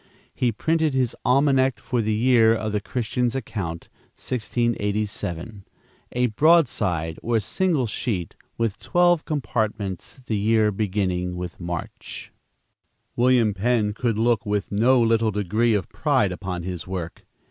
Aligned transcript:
He 0.33 0.51
printed 0.51 0.95
his 0.95 1.15
"Almanac 1.23 1.79
for 1.79 2.01
the 2.01 2.11
year 2.15 2.55
of 2.55 2.71
the 2.71 2.81
Christian's 2.81 3.35
Account, 3.35 3.87
1687," 4.17 5.63
a 6.13 6.25
broadside, 6.25 7.19
or 7.21 7.39
single 7.39 7.85
sheet, 7.85 8.33
with 8.57 8.79
twelve 8.79 9.25
compartments, 9.25 10.15
the 10.15 10.39
year 10.39 10.71
beginning 10.71 11.35
with 11.35 11.59
March. 11.59 12.31
William 13.15 13.53
Penn 13.53 13.93
could 13.93 14.17
look 14.17 14.43
with 14.43 14.71
no 14.71 14.99
little 14.99 15.29
degree 15.29 15.75
of 15.75 15.87
pride 15.89 16.31
upon 16.31 16.63
his 16.63 16.87
work. 16.87 17.23